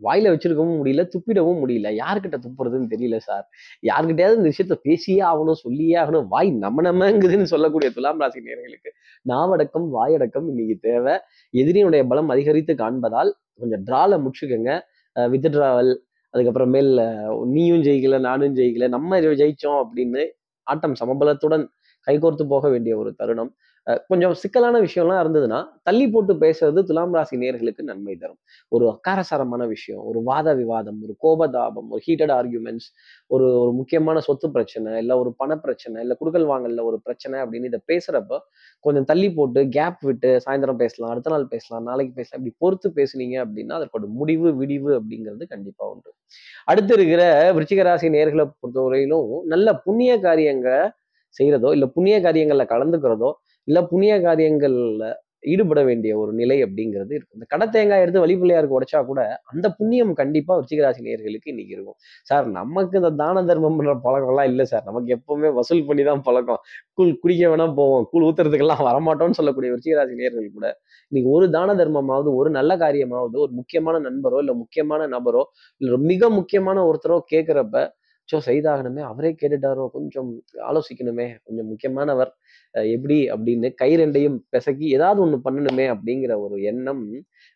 வாயில 0.00 0.30
வச்சிருக்கவும் 0.32 0.78
முடியல 0.80 1.02
துப்பிடவும் 1.12 1.60
முடியல. 1.62 1.88
யாருக்கிட்ட 2.00 2.38
துப்புறதுன்னு 2.44 2.88
தெரியல 2.94 3.18
சார் 3.20 3.44
யார்கிட்டயாவது 3.82 4.38
இந்த 4.38 4.50
விஷயத்த 4.52 4.76
பேசியே 4.84 5.20
ஆகணும் 5.30 5.60
சொல்லியே 5.64 5.96
ஆகணும். 6.02 6.26
வாய் 6.34 6.50
நம்ம 6.64 6.84
நம்மங்குதுன்னு 6.88 7.48
சொல்லக்கூடிய 7.54 7.90
துலாம் 7.96 8.20
ராசி 8.22 8.40
நேர்களுக்கு 8.48 8.90
நாவடக்கம் 9.26 9.88
வாயடக்கம் 9.90 10.48
இன்னைக்கு 10.52 10.76
தேவை. 10.88 11.14
எதிரியினுடைய 11.54 12.04
பலம் 12.08 12.32
அதிகரித்து 12.34 12.74
காண்பதால் 12.76 13.32
கொஞ்சம் 13.60 13.84
டிரால 13.88 14.12
முடிச்சுக்கோங்க. 14.24 14.72
வித்ட்ராவல் 15.16 15.92
அதுக்கப்புறமேல் 16.34 16.92
அஹ், 17.04 17.44
நீயும் 17.54 17.84
ஜெயிக்கல 17.86 18.18
நானும் 18.28 18.56
ஜெயிக்கல 18.58 18.88
நம்ம 18.96 19.10
ஜெயிச்சோம் 19.42 19.80
அப்படின்னு 19.84 20.24
ஆட்டம் 20.66 20.96
சமபலத்துடன் 21.00 21.64
கைகோர்த்து 22.06 22.44
போக 22.46 22.68
வேண்டிய 22.68 22.94
ஒரு 22.96 23.10
தருணம். 23.14 23.50
கொஞ்சம் 24.10 24.32
சிக்கலான 24.34 24.76
விஷயம்லாம் 24.80 25.20
இருந்ததுன்னா 25.22 25.58
தள்ளி 25.82 26.06
போட்டு 26.08 26.32
பேசுறது 26.34 26.80
துலாம் 26.82 27.14
ராசி 27.14 27.36
நேர்களுக்கு 27.36 27.82
நன்மை 27.82 28.14
தரும். 28.16 28.38
ஒரு 28.72 28.84
அக்காரசாரமான 28.94 29.62
விஷயம் 29.66 30.02
ஒரு 30.04 30.20
வாத 30.22 30.54
விவாதம் 30.54 30.98
ஒரு 31.04 31.14
கோபதாபம் 31.24 31.88
ஒரு 31.94 32.02
ஹீட்டட் 32.06 32.32
ஆர்கியூமெண்ட்ஸ் 32.38 32.88
ஒரு 33.30 33.46
ஒரு 33.62 33.72
முக்கியமான 33.72 34.20
சொத்து 34.20 34.48
பிரச்சனை 34.50 34.96
இல்லை 35.02 35.16
ஒரு 35.16 35.32
பண 35.36 35.58
பிரச்சனை 35.58 36.02
இல்லை 36.02 36.16
குடுக்கல் 36.20 36.48
வாங்கல 36.52 36.84
ஒரு 36.84 36.98
பிரச்சனை 37.06 37.36
அப்படின்னு 37.42 37.70
இதை 37.72 37.80
பேசுறப்ப 37.92 38.40
கொஞ்சம் 38.84 39.04
தள்ளி 39.04 39.30
போட்டு 39.30 39.62
கேப் 39.68 40.02
விட்டு 40.02 40.32
சாயந்தரம் 40.46 40.82
பேசலாம் 40.84 41.12
அடுத்த 41.14 41.30
நாள் 41.30 41.48
பேசலாம் 41.54 41.88
நாளைக்கு 41.90 42.14
பேசலாம் 42.14 42.40
இப்படி 42.42 42.56
பொறுத்து 42.64 42.90
பேசுனீங்க 43.00 43.38
அப்படின்னா 43.46 43.78
அதற்கோட 43.80 44.06
முடிவு 44.20 44.50
விடிவு 44.60 44.92
அப்படிங்கிறது 44.98 45.46
கண்டிப்பா 45.54 45.84
உண்டு. 45.94 46.10
அடுத்து 46.64 46.94
இருக்கிற 46.94 47.22
விருச்சிகராசி 47.56 48.08
நேர்களை 48.18 48.46
பொறுத்தவரையிலும் 48.60 49.32
நல்ல 49.54 49.68
புண்ணிய 49.86 50.12
காரியங்களை 50.20 50.80
செய்யறதோ 51.36 51.70
இல்லை 51.76 51.88
புண்ணிய 51.94 52.16
காரியங்களில் 52.20 52.72
கலந்துக்கிறதோ 52.74 53.30
இல்லை 53.68 53.82
புண்ணிய 53.92 54.14
காரியங்களில் 54.20 55.06
ஈடுபட 55.44 55.80
வேண்டிய 55.88 56.12
ஒரு 56.20 56.32
நிலை 56.32 56.56
அப்படிங்கிறது 56.66 57.12
இருக்கும் 57.16 57.36
இந்த 57.38 57.46
கடை 57.52 57.66
தேங்காய் 57.66 58.02
எடுத்து 58.04 58.22
வழிபிள்ளையாருக்கு 58.24 58.76
உடைச்சா 58.78 59.00
கூட 59.10 59.20
அந்த 59.52 59.66
புண்ணியம் 59.78 60.12
கண்டிப்பாக 60.20 60.56
விருச்சிக 60.58 61.02
நேர்களுக்கு 61.08 61.50
இன்னைக்கு 61.52 61.74
இருக்கும். 61.76 61.96
சார் 62.28 62.46
நமக்கு 62.58 62.98
இந்த 63.00 63.10
தான 63.22 63.42
தர்மம் 63.50 63.76
பண்ணுற 63.78 63.94
பழக்கம்லாம் 64.06 64.48
இல்லை 64.52 64.66
சார். 64.72 64.84
நமக்கு 64.84 65.10
எப்பவுமே 65.16 65.50
வசூல் 65.58 65.84
பண்ணி 65.88 66.04
தான் 66.04 66.22
பழக்கம். 66.28 66.60
கூழ் 66.98 67.12
குடிக்க 67.22 67.44
வேணா 67.52 67.66
போவோம். 67.80 68.06
கூழ் 68.12 68.26
ஊத்துறதுக்கெல்லாம் 68.28 68.84
வரமாட்டோம்னு 68.88 69.38
சொல்லக்கூடிய 69.40 69.72
விருச்சிகராசி 69.74 70.16
நேர்கள் 70.22 70.48
கூட 70.58 70.66
இன்னைக்கு 71.12 71.30
ஒரு 71.36 71.48
தான 71.50 71.74
தர்மமாவது 71.82 72.30
ஒரு 72.40 72.50
நல்ல 72.50 72.72
காரியமாவது 72.76 73.36
ஒரு 73.44 73.52
முக்கியமான 73.52 73.96
நண்பரோ 74.08 74.38
இல்லை 74.44 74.56
முக்கியமான 74.62 75.02
நபரோ 75.16 75.44
இல்லை 75.80 76.00
மிக 76.10 76.30
முக்கியமான 76.38 76.78
ஒருத்தரோ 76.90 77.18
கேட்குறப்ப 77.32 77.78
ஸோ 78.28 78.36
செய்தாகணுமே 78.48 79.02
அவரே 79.10 79.30
கேட்டுட்டாரோ 79.40 79.84
கொஞ்சம் 79.96 80.30
ஆலோசிக்கணுமே 80.68 81.26
கொஞ்சம் 81.44 81.68
முக்கியமானவர் 81.68 82.32
எப்படி 82.74 83.16
அப்படின்னு 83.34 83.68
கை 83.74 83.90
ரெண்டையும் 83.96 84.38
பிசக்கி 84.50 84.86
ஏதாவது 84.96 85.20
ஒண்ணு 85.24 85.38
பண்ணணுமே 85.46 85.86
அப்படிங்கிற 85.94 86.32
ஒரு 86.44 86.56
எண்ணம் 86.70 87.02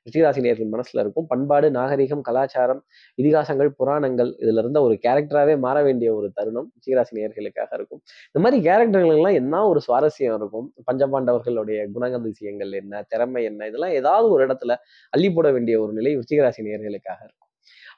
ரிஷிராசினியர்கள் 0.06 0.70
மனசுல 0.74 1.02
இருக்கும். 1.04 1.26
பண்பாடு 1.26 1.68
நாகரிகம் 1.70 2.22
கலாச்சாரம் 2.28 2.80
இதிகாசங்கள் 3.18 3.70
புராணங்கள் 3.78 4.30
இதுல 4.42 4.62
இருந்த 4.64 4.80
ஒரு 4.82 4.94
கேரக்டராகவே 5.04 5.56
மாற 5.58 5.78
வேண்டிய 5.82 6.10
ஒரு 6.14 6.28
தருணம் 6.38 6.68
ரிஷிராசினியர்களுக்காக 6.78 7.70
இருக்கும். 7.78 8.02
இந்த 8.30 8.42
மாதிரி 8.46 8.58
கேரக்டர்களுக்கெல்லாம் 8.68 9.38
என்ன 9.42 9.64
ஒரு 9.72 9.82
சுவாரஸ்யம் 9.88 10.38
இருக்கும்? 10.40 10.68
பஞ்சபாண்டவர்களுடைய 10.88 11.80
குணகதிசயங்கள் 11.96 12.72
என்ன 12.82 13.04
திறமை 13.08 13.44
என்ன? 13.50 13.68
இதெல்லாம் 13.72 13.96
ஏதாவது 14.00 14.28
ஒரு 14.36 14.44
இடத்துல 14.48 14.74
அள்ளி 15.12 15.30
போட 15.30 15.48
வேண்டிய 15.52 15.76
ஒரு 15.84 15.94
நிலை 16.00 16.12
ரிஷிகராசி 16.22 16.68
நேர்களுக்காக 16.68 17.20
இருக்கும். 17.26 17.49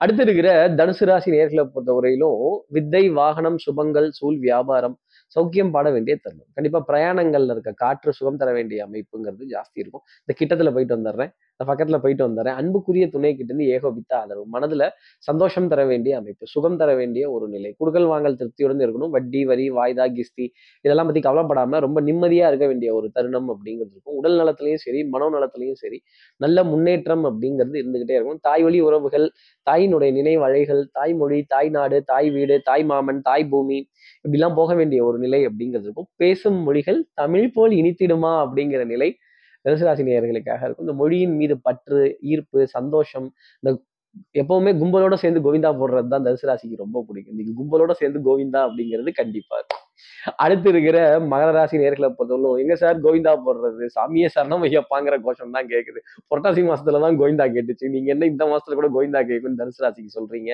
அடுத்து 0.03 0.23
இருக்கிற 0.23 0.49
தனுசு 0.79 1.05
ராசி 1.09 1.31
நேர்களை 1.31 1.65
பொறுத்தவரையிலும் 1.75 2.39
வித்தை 2.77 3.03
வாகனம் 3.21 3.59
சுபங்கள் 3.65 4.09
சூழ் 4.19 4.39
வியாபாரம் 4.47 4.97
சௌக்கியம் 5.37 5.73
பாட 5.75 5.87
வேண்டிய 5.95 6.15
தருணம். 6.23 6.49
கண்டிப்பா 6.57 6.81
பிரயாணங்கள்ல 6.89 7.55
இருக்க 7.55 7.73
காற்று 7.83 8.13
சுகம் 8.19 8.41
தர 8.41 8.51
வேண்டிய 8.53 8.87
அமைப்புங்கிறது 8.87 9.45
ஜாஸ்தி 9.55 9.79
இருக்கும். 9.83 10.03
இந்த 10.23 10.33
கிட்டத்துல 10.41 10.73
போயிட்டு 10.77 10.97
வந்துடுறேன். 10.97 11.33
நான் 11.61 11.69
பக்கத்துல 11.71 11.99
போயிட்டு 12.03 12.25
வந்துடுறேன் 12.27 12.57
அன்புக்குரிய 12.61 13.05
துணை 13.15 13.31
கிட்ட 13.33 13.51
இருந்து 13.53 13.67
ஏகோபித்த 13.75 14.13
ஆதரவு. 14.21 14.45
மனதுல 14.55 14.85
சந்தோஷம் 15.29 15.69
தர 15.73 15.81
வேண்டிய 15.85 16.13
அமைப்பு 16.21 16.45
சுகம் 16.53 16.79
தர 16.81 16.91
வேண்டிய 17.01 17.25
ஒரு 17.31 17.47
நிலை. 17.49 17.71
குடுக்கல் 17.81 18.09
வாங்கல் 18.13 18.39
திருப்தியுடன் 18.41 18.83
இருக்கணும். 18.85 19.13
வட்டி 19.17 19.41
வரி 19.51 19.67
வாய்தா 19.71 20.07
கிஸ்தி 20.17 20.47
இதெல்லாம் 20.85 21.09
பத்தி 21.11 21.23
கவலைப்படாம 21.29 21.81
ரொம்ப 21.87 22.01
நிம்மதியா 22.01 22.47
இருக்க 22.53 22.67
வேண்டிய 22.67 22.91
ஒரு 22.95 23.09
தருணம் 23.13 23.49
அப்படிங்கிறது 23.55 23.93
இருக்கும். 23.95 24.17
உடல் 24.21 24.39
நலத்திலையும் 24.41 24.83
சரி 24.87 25.03
மனோ 25.15 25.29
நலத்திலையும் 25.37 25.81
சரி 25.85 25.99
நல்ல 26.41 26.65
முன்னேற்றம் 26.65 27.25
அப்படிங்கிறது 27.31 27.81
இருந்துகிட்டே 27.83 28.17
இருக்கும். 28.19 28.41
தாய் 28.41 28.63
வழி 28.63 28.81
உறவுகள் 28.81 29.27
தாயினுடைய 29.67 30.11
நினைவழைகள் 30.19 30.83
தாய்மொழி 30.93 31.41
தாய் 31.55 31.71
நாடு 31.71 31.99
தாய் 32.05 32.31
வீடு 32.31 32.57
தாய் 32.63 32.85
மாமன் 32.85 33.21
தாய் 33.23 33.47
பூமி 33.49 33.79
இப்படிலாம் 34.25 34.57
போக 34.61 34.71
வேண்டிய 34.75 35.01
ஒரு 35.05 35.19
நிலை 35.19 35.41
அப்படிங்கிறது 35.49 35.87
இருக்கும். 35.89 36.09
பேசும் 36.17 36.59
மொழிகள் 36.67 37.01
தமிழ் 37.15 37.53
போல் 37.55 37.73
இனித்திடுமா 37.81 38.33
அப்படிங்கிற 38.45 38.83
நிலை 38.85 39.09
தனுசுராசி 39.65 40.03
நேயர்களுக்காக 40.09 40.63
இருக்கும் 40.67 40.87
இந்த 40.89 40.97
மொழியின் 41.03 41.37
மீது 41.41 41.57
பற்று 41.69 42.01
ஈர்ப்பு 42.33 42.61
சந்தோஷம் 42.77 43.29
இந்த 43.63 43.71
எப்பவுமே 44.43 44.73
கும்பலோட 44.83 45.15
சேர்ந்து 45.15 45.45
கோவிந்தா 45.47 45.71
போடுறது 45.81 46.09
தான் 46.09 46.27
தனுசு 46.27 46.49
ராசிக்கு 46.51 46.83
ரொம்ப 46.85 46.99
பிடிக்கும் 47.09 47.35
இன்னைக்கு 47.35 47.55
கும்பலோட 47.61 47.93
சேர்ந்து 48.01 48.21
கோவிந்தா 48.29 48.61
அப்படிங்கிறது 48.69 49.13
கண்டிப்பா 49.23 49.57
இருக்கும். 49.61 49.82
அடுத்து 50.45 50.69
இருக்கிற 50.73 50.99
மகர 51.33 51.51
ராசி 51.57 51.77
நேர்களை 51.83 52.09
பொறுத்தவரைக்கும் 52.19 52.61
எங்க 52.63 52.75
சார் 52.83 52.97
கோவிந்தா 53.05 53.33
போடுறது? 53.47 53.85
சாமியே 53.97 54.29
சரணம் 54.35 54.65
ஐயப்பாங்கிற 54.69 55.15
கோஷம் 55.27 55.55
தான் 55.57 55.69
கேக்குது. 55.73 56.01
புரட்டாசி 56.31 56.63
மாசத்துல 56.69 57.01
தான் 57.05 57.17
கோவிந்தா 57.21 57.47
கேட்டுச்சு. 57.55 57.87
நீங்க 57.95 58.09
என்ன 58.15 58.27
இந்த 58.33 58.45
மாசத்துல 58.53 58.77
கூட 58.81 58.89
கோவிந்தா 58.97 59.21
கேட்குன்னு 59.31 59.59
தனுசு 59.61 59.83
ராசிக்கு 59.85 60.13
சொல்றீங்க 60.19 60.51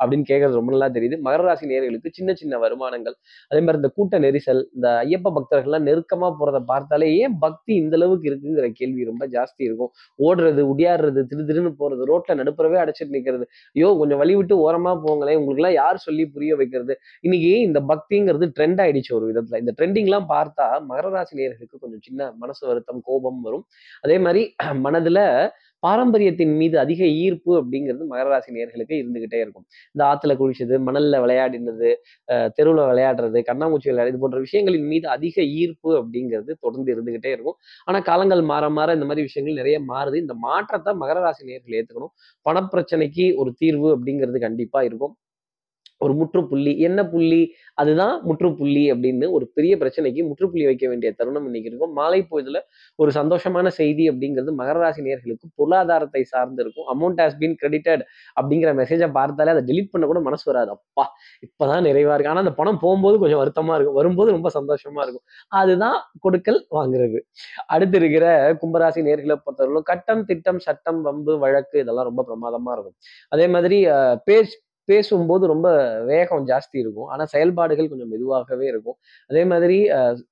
அப்படின்னு 0.00 0.26
கேட்கறது 0.30 0.58
ரொம்ப 0.60 0.72
நல்லா 0.74 0.88
தெரியுது. 0.96 1.18
மகர 1.26 1.46
ராசி 1.48 1.70
நேர்களுக்கு 1.72 2.12
சின்ன 2.18 2.34
சின்ன 2.40 2.58
வருமானங்கள் 2.64 3.16
அதே 3.50 3.60
மாதிரி 3.66 3.80
இந்த 3.82 3.90
கூட்ட 3.98 4.20
நெரிசல் 4.26 4.62
இந்த 4.76 4.88
ஐயப்ப 5.04 5.32
பக்தர்கள்லாம் 5.38 5.86
நெருக்கமா 5.90 6.30
போறதை 6.40 6.62
பார்த்தாலே 6.72 7.08
ஏன் 7.22 7.36
பக்தி 7.46 7.72
இந்த 7.82 7.96
அளவுக்கு 8.00 8.28
இருக்குங்கிற 8.32 8.68
கேள்வி 8.80 9.08
ரொம்ப 9.10 9.24
ஜாஸ்தி 9.36 9.62
இருக்கும். 9.68 9.92
ஓடுறது 10.28 10.64
உடியாடுறது 10.72 11.20
திரு 11.32 11.48
திருன்னு 11.50 11.72
போறது 11.82 12.02
ரோட்ல 12.12 12.38
நடுப்புறவே 12.40 12.78
அடைச்சிட்டு 12.84 13.16
நிக்கிறது. 13.18 13.44
ஐயோ 13.76 13.90
கொஞ்சம் 14.02 14.20
வழி 14.22 14.34
விட்டு 14.40 14.54
ஓரமா 14.66 14.94
போங்களேன் 15.06 15.38
உங்களுக்கு 15.40 15.62
எல்லாம் 15.62 15.78
யார் 15.80 16.04
சொல்லி 16.06 16.26
புரிய 16.36 16.52
வைக்கிறது? 16.62 16.94
இன்னைக்கு 17.26 17.52
இந்த 17.68 17.80
பக்திங்கிறது 17.92 18.46
ட்ரெண்ட் 18.56 18.81
ஆயிடுச்சு 18.82 19.12
ஒரு 19.18 19.26
விதத்துல. 19.30 19.60
இந்த 19.62 19.72
ட்ரெண்டிங் 19.78 20.08
எல்லாம் 20.10 20.28
பார்த்தா 20.34 20.66
மகர 20.90 21.08
ராசி 21.16 21.34
நேயர்களுக்கு 21.40 21.82
கொஞ்சம் 21.84 22.04
சின்ன 22.08 22.30
மனசு 22.42 22.62
வருத்தம் 22.70 23.02
கோபம் 23.10 23.40
வரும். 23.46 23.64
அதே 24.04 24.18
மாதிரி 24.26 24.42
மனதுல 24.86 25.20
பாரம்பரியத்தின் 25.82 26.52
மீது 26.60 26.76
அதிக 26.82 27.02
ஈர்ப்பு 27.22 27.52
அப்படிங்கிறது 27.60 28.04
மகர 28.10 28.26
ராசி 28.32 28.50
நேர்களுக்கு 28.56 28.94
இருந்துகிட்டே 29.00 29.38
இருக்கும். 29.44 29.64
இந்த 29.94 30.02
ஆத்துல 30.10 30.34
குளிச்சது 30.40 30.76
மணல்ல 30.88 31.20
விளையாடினது 31.24 31.88
தெருவில் 32.28 32.58
தெருவுல 32.58 32.84
விளையாடுறது 32.90 33.38
கண்ணாமூச்சி 33.48 33.88
விளையாடுறது 33.90 34.12
இது 34.12 34.22
போன்ற 34.24 34.40
விஷயங்களின் 34.46 34.88
மீது 34.92 35.06
அதிக 35.16 35.36
ஈர்ப்பு 35.60 35.90
அப்படிங்கிறது 36.00 36.52
தொடர்ந்து 36.64 36.90
இருந்துகிட்டே 36.94 37.32
இருக்கும். 37.36 37.56
ஆனா 37.88 38.00
காலங்கள் 38.10 38.42
மாற 38.52 38.64
மாற 38.78 38.94
இந்த 38.98 39.08
மாதிரி 39.10 39.26
விஷயங்கள் 39.28 39.60
நிறைய 39.60 39.78
மாறுது. 39.92 40.18
இந்த 40.24 40.36
மாற்றத்தை 40.46 40.94
மகர 41.02 41.18
ராசி 41.26 41.44
நேர்கள் 41.50 41.76
ஏத்துக்கணும். 41.80 42.14
பணப்பிரச்சனைக்கு 42.46 43.26
ஒரு 43.42 43.52
தீர்வு 43.62 43.90
அப்படிங்கிறது 43.96 44.40
கண்டிப்பா 44.46 44.82
இருக்கும். 44.90 45.14
ஒரு 46.04 46.12
முற்றுப்புள்ளி 46.20 46.72
என்ன 46.86 47.00
புள்ளி? 47.12 47.42
அதுதான் 47.82 48.14
முற்றுப்புள்ளி 48.28 48.82
அப்படின்னு 48.92 49.26
ஒரு 49.36 49.44
பெரிய 49.56 49.72
பிரச்சனைக்கு 49.82 50.22
முற்றுப்புள்ளி 50.28 50.64
வைக்க 50.68 50.84
வேண்டிய 50.92 51.10
தருணம் 51.18 51.46
இன்னைக்கு 51.48 51.70
இருக்கும். 51.70 51.92
மாலை 51.98 52.20
பொழுதுல 52.30 52.58
ஒரு 53.02 53.10
சந்தோஷமான 53.18 53.66
செய்தி 53.80 54.04
அப்படிங்கிறது 54.10 54.52
மகர 54.60 54.76
ராசி 54.84 55.02
நேர்களுக்கு 55.08 55.48
பொருளாதாரத்தை 55.60 56.22
சார்ந்து 56.32 56.62
இருக்கும். 56.64 56.88
அமௌண்ட் 56.94 57.20
ஹாஸ் 57.22 57.38
பீன் 57.42 57.56
கிரெடிட்டட் 57.62 58.02
அப்படிங்கிற 58.40 58.72
மெசேஜை 58.80 59.08
பார்த்தாலே 59.18 59.52
அதை 59.54 59.62
டிலீட் 59.70 59.92
பண்ண 59.92 60.10
கூட 60.12 60.20
மனசு 60.28 60.46
வராது. 60.50 60.70
அப்பா 60.76 61.04
இப்பதான் 61.46 61.84
நிறைவா 61.88 62.14
இருக்கு. 62.16 62.32
ஆனா 62.32 62.42
அந்த 62.44 62.54
பணம் 62.60 62.80
போகும்போது 62.84 63.18
கொஞ்சம் 63.24 63.42
வருத்தமா 63.42 63.74
இருக்கும். 63.78 63.98
வரும்போது 64.00 64.30
ரொம்ப 64.36 64.50
சந்தோஷமா 64.58 65.00
இருக்கும். 65.06 65.26
அதுதான் 65.60 65.98
கொடுக்கல் 66.26 66.60
வாங்குறது. 66.78 67.20
அடுத்து 67.74 67.98
இருக்கிற 68.02 68.26
கும்பராசி 68.62 69.00
நேர்களை 69.08 69.36
பொறுத்தவரைக்கும் 69.44 69.88
கட்டம் 69.92 70.24
திட்டம் 70.30 70.60
சட்டம் 70.66 71.00
வம்பு 71.08 71.32
வழக்கு 71.44 71.76
இதெல்லாம் 71.84 72.08
ரொம்ப 72.10 72.24
பிரமாதமா 72.28 72.72
இருக்கும். 72.76 72.96
அதே 73.34 73.46
மாதிரி 73.54 73.78
பேச்சு 74.28 74.56
பேசும்போது 74.84 75.46
ரொம்ப 75.46 75.68
வேகம் 76.04 76.46
ஜாஸ்தி 76.46 76.78
இருக்கும். 76.82 77.04
ஆனால் 77.04 77.26
செயல்பாடுகள் 77.26 77.88
கொஞ்சம் 77.88 78.08
மெதுவாகவே 78.08 78.66
இருக்கும். 78.66 78.96
அதே 79.30 79.44
மாதிரி 79.44 79.78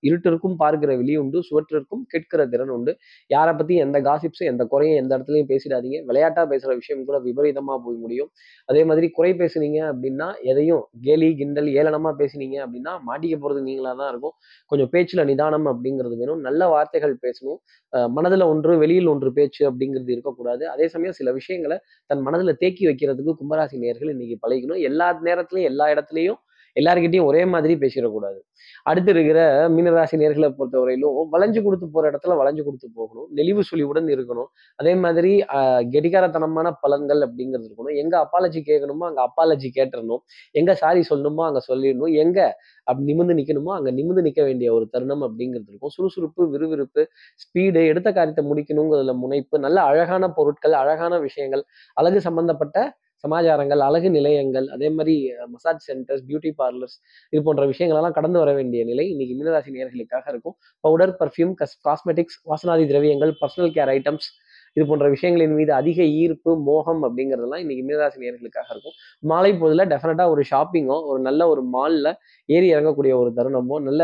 இருட்டிற்கும் 0.09 0.57
பார்க்கிற 0.57 0.97
வெளி 0.97 1.16
உண்டு 1.16 1.40
சுவற்றிற்கும் 1.50 2.02
கேட்கிற 2.09 2.47
திறன் 2.47 2.69
உண்டு. 2.69 2.92
யாரை 3.26 3.54
பத்தி 3.54 3.76
எந்த 3.76 4.00
காசிப்ஸும் 4.00 4.50
எந்த 4.52 4.64
குறையும் 4.64 4.97
எந்த 5.02 5.19
இடத்துலையும் 5.19 5.50
பேசிடாதீங்க. 5.52 5.99
விளையாட்டா 6.04 6.47
பேசுகிற 6.47 6.75
விஷயம் 6.75 7.04
கூட 7.04 7.19
விபரீதமாக 7.19 7.80
போய் 7.85 7.97
முடியும். 7.97 8.30
அதே 8.69 8.85
மாதிரி 8.85 9.11
குறை 9.11 9.33
பேசுனீங்க 9.35 9.80
அப்படின்னா 9.92 10.28
எதையும் 10.42 10.85
கேலி 11.00 11.35
கிண்டல் 11.35 11.71
ஏளனமா 11.80 12.12
பேசுனீங்க 12.19 12.57
அப்படின்னா 12.66 12.95
மாட்டிக்க 13.09 13.37
போறது 13.45 13.62
நீங்களா 13.62 13.92
தான் 13.95 14.09
இருக்கும். 14.09 14.35
கொஞ்சம் 14.66 14.88
பேச்சில் 14.88 15.25
நிதானம் 15.25 15.66
அப்படிங்கிறது 15.66 16.16
வேணும். 16.16 16.40
நல்ல 16.40 16.69
வார்த்தைகள் 16.69 17.16
பேசணும். 17.23 17.59
அஹ் 17.92 18.11
மனதுல 18.16 18.45
ஒன்று 18.47 18.78
வெளியில் 18.78 19.07
ஒன்று 19.07 19.33
பேச்சு 19.33 19.62
அப்படிங்கிறது 19.71 20.11
இருக்கக்கூடாது. 20.11 20.69
அதே 20.69 20.88
சமயம் 20.88 21.12
சில 21.12 21.33
விஷயங்களை 21.33 21.78
தன் 22.11 22.21
மனதில் 22.21 22.57
தேக்கி 22.57 22.87
வைக்கிறதுக்கு 22.87 23.35
கும்பராசி 23.40 23.76
நேர்கள் 23.85 24.11
இன்னைக்கு 24.11 24.37
பழகிக்கணும். 24.44 24.85
எல்லா 24.90 25.09
நேரத்திலையும் 25.30 25.70
எல்லா 25.73 25.88
இடத்துலையும் 25.97 26.40
எல்லார்கிட்டயும் 26.76 27.28
ஒரே 27.28 27.40
மாதிரி 27.52 27.75
பேசிடக்கூடாது. 27.82 28.37
அடுத்து 28.90 29.11
இருக்கிற 29.14 29.40
மீனராசி 29.76 30.16
நேர்களை 30.20 30.49
பொறுத்தவரையிலும் 30.59 31.16
வளைஞ்சு 31.32 31.61
கொடுத்து 31.64 31.87
போற 31.94 32.04
இடத்துல 32.11 32.35
வளைஞ்சு 32.40 32.62
கொடுத்து 32.66 32.88
போகணும். 32.99 33.26
நெளிவு 33.38 33.62
சுழிவுடன் 33.70 34.09
இருக்கணும். 34.14 34.49
அதே 34.80 34.92
மாதிரி 35.04 35.32
கெடிகாரத்தனமான 35.94 36.70
பலன்கள் 36.85 37.23
அப்படிங்கிறது 37.26 37.66
இருக்கணும். 37.68 37.97
எங்க 38.02 38.14
அப்பாலஜி 38.25 38.62
கேட்கணுமோ 38.70 39.06
அங்க 39.11 39.20
அப்பாலஜி 39.28 39.70
கேட்டுறணும் 39.78 40.23
எங்க 40.61 40.75
சாரி 40.82 41.02
சொல்லணுமோ 41.11 41.44
அங்க 41.49 41.62
சொல்லிடணும். 41.70 42.14
எங்க 42.25 42.38
அப்படி 42.88 43.09
நிமிந்து 43.11 43.38
நிக்கணுமோ 43.40 43.75
அங்க 43.78 43.90
நிமிந்து 43.99 44.25
நிக்க 44.28 44.40
வேண்டிய 44.50 44.70
ஒரு 44.78 44.87
தருணம் 44.94 45.26
அப்படிங்கிறது 45.28 45.70
இருக்கும். 45.73 45.94
சுறுசுறுப்பு 45.99 46.42
விறுவிறுப்பு 46.54 47.04
ஸ்பீடு 47.44 47.82
எடுத்த 47.92 48.09
காரியத்தை 48.20 48.44
முடிக்கணுங்கிறதுல 48.52 49.14
முனைப்பு 49.25 49.59
நல்ல 49.66 49.80
அழகான 49.90 50.32
பொருட்கள் 50.40 50.80
அழகான 50.85 51.14
விஷயங்கள் 51.28 51.64
அழகு 52.00 52.20
சம்பந்தப்பட்ட 52.28 52.78
சமாச்சாரங்கள் 53.24 53.82
அழகு 53.88 54.08
நிலையங்கள் 54.16 54.66
அதே 54.74 54.88
மாதிரி 54.96 55.14
மசாஜ் 55.54 55.82
சென்டர்ஸ் 55.88 56.24
பியூட்டி 56.28 56.52
பார்லர்ஸ் 56.60 56.96
இது 57.32 57.40
போன்ற 57.48 57.64
விஷயங்களெல்லாம் 57.72 58.16
கடந்து 58.18 58.38
வர 58.42 58.52
வேண்டிய 58.58 58.82
நிலை 58.90 59.04
இன்னைக்கு 59.14 59.34
மீனராசி 59.40 59.74
நேர்களுக்காக 59.76 60.24
இருக்கும். 60.32 60.56
பவுடர் 60.84 61.14
பர்ஃப்யூம் 61.22 61.54
கஸ் 61.60 61.76
காஸ்மெட்டிக்ஸ் 61.88 62.38
வாசனாதி 62.52 62.86
திரவியங்கள் 62.92 63.34
பர்சனல் 63.42 63.74
கேர் 63.76 63.92
ஐட்டம்ஸ் 63.96 64.28
இது 64.76 64.84
போன்ற 64.88 65.06
விஷயங்களின் 65.14 65.54
மீது 65.58 65.72
அதிக 65.78 66.00
ஈர்ப்பு 66.22 66.50
மோகம் 66.68 67.00
அப்படிங்கிறதெல்லாம் 67.06 67.62
இன்னைக்கு 67.64 67.84
மீனராசி 67.88 68.18
நேர்களுக்காக 68.24 68.68
இருக்கும். 68.74 68.96
மாலை 69.22 69.50
பொழுதுல 69.60 69.86
டெஃபினட்டா 69.92 70.26
ஒரு 70.34 70.42
ஷாப்பிங்கோ 70.52 70.98
ஒரு 71.10 71.20
நல்ல 71.28 71.48
ஒரு 71.52 71.64
மால்ல 71.76 72.12
ஏறி 72.48 72.68
இறங்கக்கூடிய 72.74 73.14
ஒரு 73.22 73.32
தருணமோ 73.38 73.78
நல்ல 73.88 74.02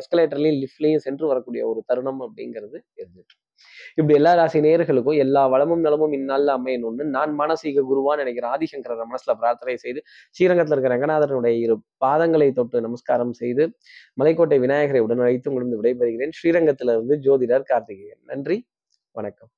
எஸ்கலேட்டர்லையும் 0.00 0.60
லிஃப்ட்லையும் 0.64 1.04
சென்று 1.08 1.32
வரக்கூடிய 1.32 1.64
ஒரு 1.72 1.82
தருணம் 1.90 2.22
அப்படிங்கிறது 2.26 2.78
இருந்துட்டு 3.02 3.34
இப்படி 3.94 4.14
எல்லா 4.14 4.34
ராசி 4.34 4.60
நேயர்களுக்கும் 4.60 5.16
எல்லா 5.16 5.46
வளமும் 5.46 5.80
நலமும் 5.80 6.12
இந்நாளில் 6.12 6.52
அமையணும்னு 6.54 7.04
நான் 7.04 7.32
மானசீக 7.38 7.84
குருவான்னு 7.90 8.16
நினைக்கிற 8.16 8.48
ஆதிசங்கர 8.48 8.96
மனசுல 9.04 9.34
பிரார்த்தனை 9.34 9.76
செய்து 9.76 10.02
ஸ்ரீரங்கத்தில் 10.30 10.76
இருக்கிற 10.76 10.94
ரங்கநாதனுடைய 10.96 11.56
இரு 11.58 11.76
பாதங்களை 12.04 12.52
தொட்டு 12.52 12.80
நமஸ்காரம் 12.80 13.32
செய்து 13.32 13.66
மலைக்கோட்டை 14.20 14.58
விநாயகரை 14.58 15.00
உடன் 15.00 15.18
அழைத்து 15.18 15.50
முடிந்து 15.50 15.82
விடைபெறுகிறேன். 15.82 16.34
ஸ்ரீரங்கத்திலிருந்து 16.42 17.16
ஜோதிடர் 17.18 17.62
கார்த்திகேயன். 17.62 18.22
நன்றி. 18.24 18.58
வணக்கம். 19.14 19.54